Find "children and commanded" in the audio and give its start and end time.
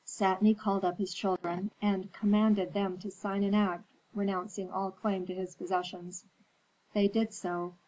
1.13-2.73